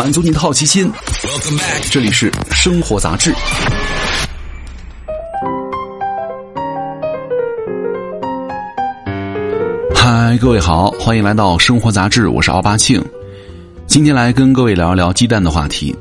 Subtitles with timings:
[0.00, 0.90] 满足你的好奇心。
[1.90, 3.34] 这里是生活杂志。
[9.94, 13.04] 嗨，各位好，欢迎来到生活杂志，我是奥巴庆。
[13.86, 15.94] 今天来跟各位聊一聊鸡蛋的话题。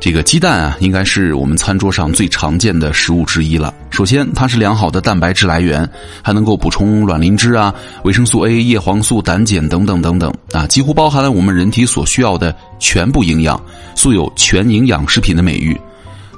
[0.00, 3.74] 这个鸡蛋啊，应该是我们餐桌上最常见的食物之一了。
[3.90, 5.86] 首先，它是良好的蛋白质来源，
[6.22, 7.72] 还能够补充卵磷脂啊、
[8.04, 13.62] 维生素 A、叶黄素、胆碱等等等等啊，几乎包含了我们人体所需要的全部营养，
[13.94, 15.78] 素有全营养食品的美誉。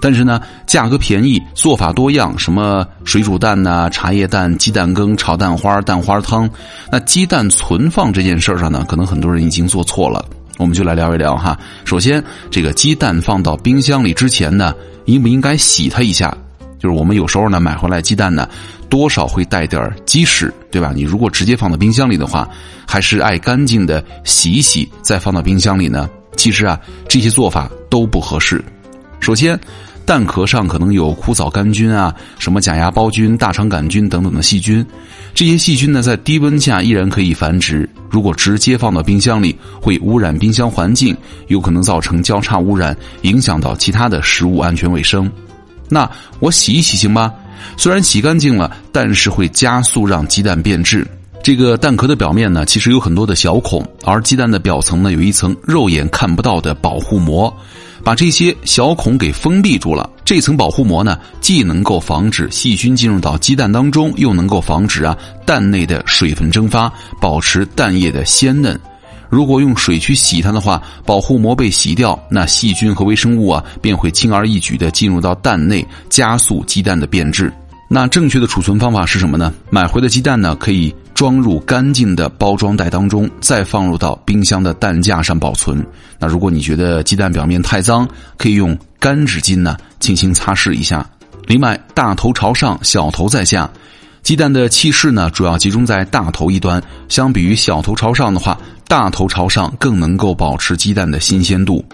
[0.01, 6.51] 但是呢，价格便宜，做法多样，什么水煮蛋呐、茶叶蛋、鸡蛋羹、炒蛋花、蛋花汤，
[6.91, 10.25] 那鸡蛋存放这件事上呢，可能很多人已经做错了。
[10.59, 11.59] 我们就来聊一聊哈。
[11.85, 14.75] 首先，这个鸡蛋放到冰箱里之前呢，
[15.07, 16.37] 应不应该洗它一下？
[16.79, 18.49] 就是我们有时候呢买回来鸡蛋呢，
[18.89, 20.93] 多少会带点鸡屎，对吧？
[20.95, 22.49] 你如果直接放到冰箱里的话，
[22.87, 26.09] 还是爱干净的洗一洗再放到冰箱里呢？
[26.37, 28.63] 其实啊，这些做法都不合适。
[29.21, 29.59] 首先。
[30.05, 34.85] 蛋壳上可能有枯藻杆菌啊，什么假牙孢菌、大肠杆菌等等的细菌，
[35.33, 37.89] 这些细菌呢在低温下依然可以繁殖。
[38.11, 41.17] 如果直接放到冰箱里，会污染冰箱环境，
[41.49, 45.31] 有可能造成交叉污染，影响到其他的食物安全卫生。
[45.89, 46.11] 那
[46.41, 47.33] 我洗一洗行吗？
[47.77, 51.07] 虽然洗干净了，但是会加速让鸡蛋变质。
[51.45, 57.53] 这个蛋壳的表面呢，其实有很多的小孔，而鸡蛋的表层呢，有一层肉眼看不到的保护膜。
[58.05, 68.79] 把这些小孔给封闭住了，这层保护膜呢，既能够防止细菌进入到鸡蛋当中，又能够防止啊蛋内的水分蒸发，保持蛋液的鲜嫩。
[69.31, 77.53] 如果用水去洗它的话，保护膜被洗掉，那细菌和微生物啊便会轻而易举的进入到蛋内，加速鸡蛋的变质。
[77.89, 79.53] 那正确的储存方法是什么呢？
[79.71, 80.95] 买回的鸡蛋呢，可以。
[81.15, 85.85] 装入干净的包装袋当中，再放入到冰箱的蛋架上保存。
[86.19, 91.09] 那如果你觉得鸡蛋表面太脏，可以用干纸巾呢轻轻擦拭一下。
[91.47, 93.71] 另外，大头朝上，小头在下，
[94.23, 96.83] 鸡蛋的气室呢主要集中在大头一端。
[97.09, 101.85] 相比于小头朝上的话，大头朝上更能够保持鸡蛋的新鲜度。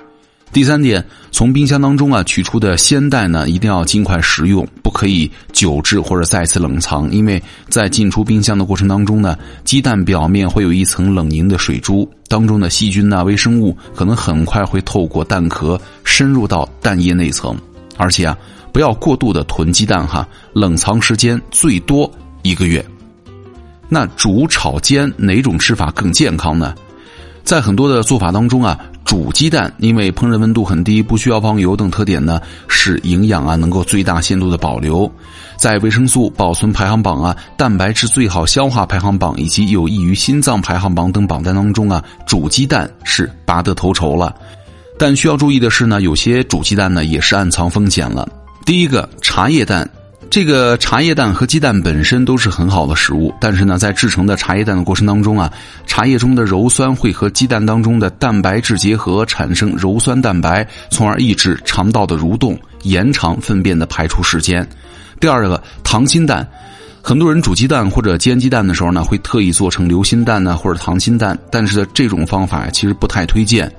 [0.50, 17.56] 第三点，从冰箱当中啊取出的鲜蛋呢，一定要尽快食用，不可以久置或者再次冷藏，因为在进出冰箱的过程当中呢，鸡蛋表面会有一层冷凝的水珠，当中的细菌呐、微生物可能很快会透过蛋壳深入到蛋液内层，
[17.96, 18.36] 而且啊，
[18.72, 22.10] 不要过度的囤鸡蛋哈，冷藏时间最多
[22.42, 22.84] 一个月。
[23.88, 26.74] 那煮、炒、煎哪种吃法更健康呢？
[27.44, 32.38] 在很多的做法当中啊，煮鸡蛋因为烹饪温度很低，不需要放油等特点呢，
[32.68, 35.10] 使营养啊能够最大限度的保留。
[35.56, 44.34] 在维生素保存排行榜啊、蛋白质最好消化排行榜以及有益于心脏排行榜等榜单当中啊，煮鸡蛋是拔得头筹了。
[44.98, 48.28] 但需要注意的是呢，有些煮鸡蛋呢也是暗藏风险了。
[48.66, 49.88] 第一个，茶叶蛋。
[50.30, 55.50] 这个茶叶蛋和鸡蛋本身都是很好的食物，但是呢，在制成的茶叶蛋的过程当中啊，
[55.86, 64.68] 茶叶中的鞣酸会和鸡蛋当中的蛋白质结合，产生鞣酸蛋白，从而抑制肠道的蠕动，延长粪便的排出时间。
[65.18, 66.46] 第二个，溏心蛋，
[67.00, 73.72] 很多人煮鸡蛋或者煎鸡蛋的时候呢，会特意做成流心蛋呢，或者溏心蛋，但是这种方法其实不太推荐。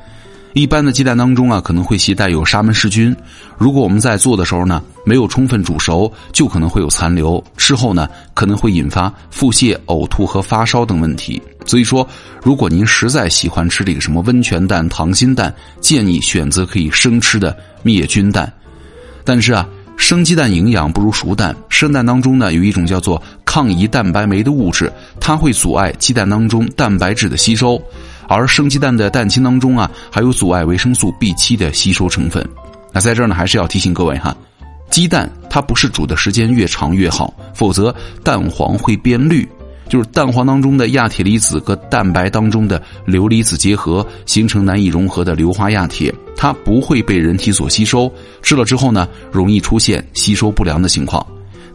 [0.53, 3.15] 一般的鸡蛋当中啊，可能会携带有沙门氏菌。
[3.57, 7.43] 如果我们在做的时候呢，没有充分煮熟，就可能会有残留。
[7.55, 11.41] 吃后呢，可能会引发腹泻、呕吐和发烧等问题。
[11.65, 12.07] 所以说，
[12.41, 18.51] 如果您实在喜欢吃这个什么温泉蛋、溏心蛋，建议选择可以生吃的灭菌蛋。
[19.23, 19.67] 但是啊，
[19.97, 21.55] 生鸡蛋营养不如熟蛋。
[21.69, 27.81] 生蛋当中呢，有一种叫做抗胰蛋白酶的物质，它会阻碍鸡蛋当中蛋白质的吸收。
[28.27, 32.47] 而生鸡蛋的蛋清当中啊，还有阻碍维生素 B 七的吸收成分。
[32.93, 34.37] 那在这儿呢，还是要提醒各位哈，
[34.91, 37.93] 鸡蛋它不是煮的时间越长越好，否则
[38.23, 39.49] 蛋黄会变绿，
[39.87, 48.13] 就是蛋黄当中的亚铁离子和蛋白当中的硫离子结合，形成难以融合的硫化亚铁，它不会被人体所吸收，
[48.43, 51.25] 吃了之后呢，容易出现吸收不良的情况。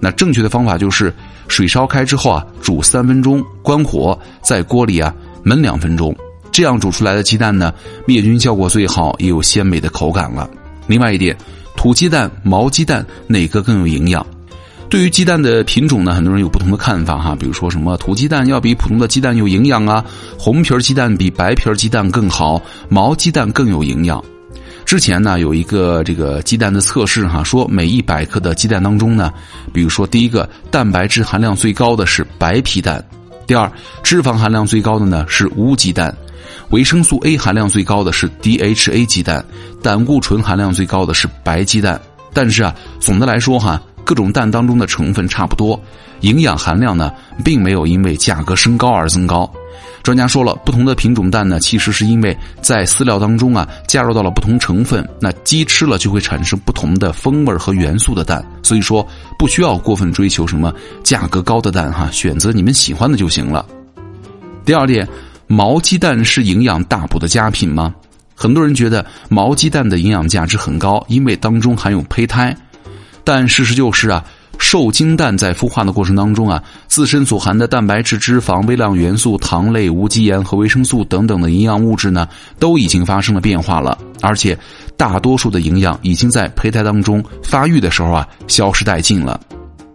[0.00, 1.12] 那正确的方法就是
[1.48, 5.14] 水烧开之后啊，煮三分钟，关火，在锅里啊
[5.44, 6.14] 焖两分钟。
[6.52, 7.72] 这样煮出来的鸡蛋呢，
[8.06, 10.48] 灭菌效果最好，也有鲜美的口感了。
[10.86, 11.36] 另外一点，
[11.76, 14.24] 土鸡蛋、毛鸡蛋哪个更有营养？
[14.88, 17.34] 对于鸡蛋的品种呢，很多人有不同的看法哈。
[17.34, 20.04] 比如说什么土鸡蛋要比普通的鸡蛋有营养啊，
[20.38, 24.22] 红皮鸡蛋比白皮鸡蛋更好，毛鸡蛋更有营养。
[24.84, 29.32] 之前呢，有一个这个鸡蛋的测试哈，说每一百克的鸡蛋当中呢，
[29.72, 33.04] 比如说第一个蛋白质含量最高的是白皮蛋，
[33.46, 33.70] 第二
[34.02, 36.14] 脂肪含量最高的呢是乌鸡蛋。
[36.70, 39.44] 维生素 A 含量最高的是 DHA 鸡蛋，
[39.82, 42.00] 胆固醇含量最高的是白鸡蛋。
[42.32, 45.80] 但是啊，总的来说哈，各种蛋当中的成分差不多，
[46.20, 47.12] 营养含量呢，
[47.44, 49.50] 并没有因为价格升高而增高。
[50.04, 59.04] 专家说了，不同的品种蛋呢，其实是因为在饲料当中啊加入到了不同成分，那鸡吃了就会产生不同的风味和元素的蛋，所以说
[59.38, 60.70] 不需要过分追求什么
[61.02, 63.64] 价格高的蛋哈，选择你们喜欢的就行了。
[64.62, 65.08] 第二点，
[65.46, 67.94] 毛鸡蛋是营养大补的佳品吗？
[68.34, 72.54] 很多人觉得毛鸡蛋的营养价值很高，因为当中含有胚胎，
[73.24, 74.22] 但事实就是啊。
[74.64, 82.26] 受精蛋在孵化的过程当中啊，自身所含的蛋白质、脂肪、微量元素、糖类、无机盐和维生素等等的营养物质呢，
[82.58, 84.58] 都已经发生了变化了，而且
[84.96, 89.38] 大多数的营养已经在胚胎当中发育的时候啊消失殆尽了。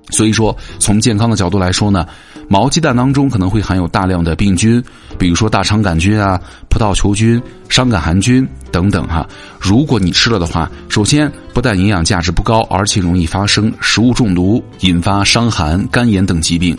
[0.09, 2.05] 所以说，从健康的角度来说呢。
[2.51, 4.83] 毛鸡蛋当中可能会含有大量的病菌，
[5.19, 7.39] 比如说大肠杆菌啊、葡萄球菌、
[7.69, 9.23] 伤感寒菌等等哈。
[9.59, 16.75] 如果你吃了的话，首先不但营养价值不高，而且容易发生食物中毒，引发伤寒、肝炎等疾病。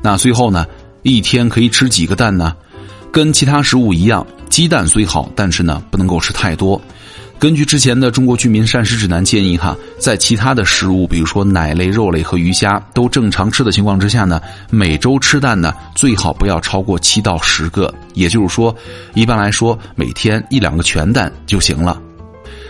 [0.00, 0.64] 那最后呢，
[1.02, 2.54] 一天可以吃几个蛋呢？
[3.10, 6.80] 跟其他食物一样，鸡蛋虽好，但是呢，不能够吃太多。
[7.40, 14.38] 根据之前的《中国居民膳食指南》建议，哈，在其他的食物，比如说奶类、肉类和鱼虾都正常吃的情况之下呢，
[14.68, 18.76] 每周吃蛋呢最好不要超过七到十个，也就是说，
[19.14, 21.98] 一般来说每天一两个全蛋就行了。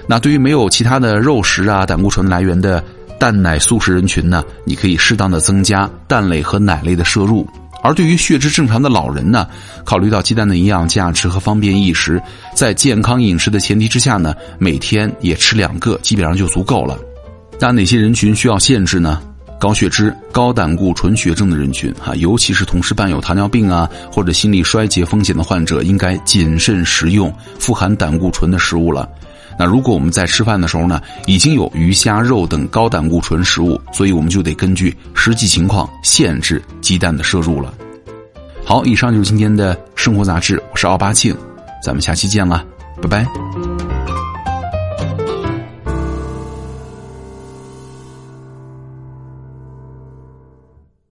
[0.07, 2.83] 那对于没有其他的肉食啊、胆固醇来源的
[3.19, 7.45] 蛋奶素食人群呢，你可以适当的增加蛋类和奶类的摄入。
[7.83, 9.47] 而对于血脂正常的老人呢，
[9.85, 12.21] 考虑到鸡蛋的营养价值和方便易食，
[12.55, 16.99] 在健康饮食的前提之下呢，每天也吃两个，基本上就足够了。
[17.59, 19.21] 那哪些人群需要限制呢？
[19.59, 29.07] 高血脂、高胆固醇血症的人群，哈，尤其是同时伴有糖尿病啊或者心力衰竭风险的患者，应该谨慎食用富含胆固醇的食物了。
[29.61, 37.75] 那如果我们在吃饭的时候呢，已经有鱼虾肉等高胆固醇食物，所以我们就得根据实际情况限制鸡蛋的摄入了。
[38.65, 41.37] 好，以上就是今天的生活杂志，我是奥巴庆，
[41.85, 42.65] 咱们下期见了，
[43.03, 43.60] 拜拜。